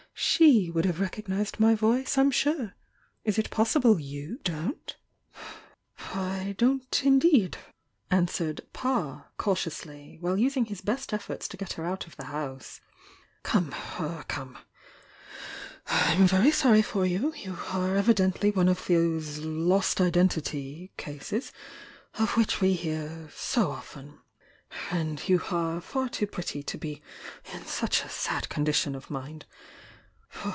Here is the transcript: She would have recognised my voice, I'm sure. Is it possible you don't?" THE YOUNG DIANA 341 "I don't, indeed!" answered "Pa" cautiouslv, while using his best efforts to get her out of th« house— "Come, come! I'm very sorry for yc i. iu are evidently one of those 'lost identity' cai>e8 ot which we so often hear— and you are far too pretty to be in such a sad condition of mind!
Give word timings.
She 0.23 0.69
would 0.69 0.85
have 0.85 0.99
recognised 0.99 1.59
my 1.59 1.73
voice, 1.73 2.15
I'm 2.17 2.29
sure. 2.31 2.73
Is 3.23 3.39
it 3.39 3.49
possible 3.49 3.99
you 3.99 4.37
don't?" 4.43 4.95
THE 5.97 6.03
YOUNG 6.03 6.11
DIANA 6.11 6.11
341 6.13 6.29
"I 6.47 6.51
don't, 6.53 7.01
indeed!" 7.03 7.57
answered 8.11 8.61
"Pa" 8.71 9.27
cautiouslv, 9.39 10.19
while 10.21 10.37
using 10.37 10.65
his 10.65 10.81
best 10.81 11.11
efforts 11.11 11.47
to 11.47 11.57
get 11.57 11.73
her 11.73 11.85
out 11.85 12.05
of 12.05 12.15
th« 12.17 12.27
house— 12.29 12.81
"Come, 13.43 13.71
come! 14.27 14.59
I'm 15.87 16.27
very 16.27 16.51
sorry 16.51 16.83
for 16.83 17.01
yc 17.03 17.33
i. 17.33 17.37
iu 17.39 17.57
are 17.71 17.95
evidently 17.95 18.51
one 18.51 18.69
of 18.69 18.85
those 18.87 19.39
'lost 19.39 19.99
identity' 19.99 20.91
cai>e8 20.99 21.51
ot 22.19 22.37
which 22.37 22.61
we 22.61 22.75
so 23.33 23.71
often 23.71 24.09
hear— 24.09 24.19
and 24.99 25.27
you 25.27 25.41
are 25.51 25.81
far 25.81 26.09
too 26.09 26.27
pretty 26.27 26.61
to 26.63 26.77
be 26.77 27.01
in 27.55 27.65
such 27.65 28.03
a 28.05 28.09
sad 28.09 28.49
condition 28.49 28.93
of 28.95 29.09
mind! 29.09 29.45